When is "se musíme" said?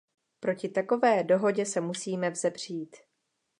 1.65-2.29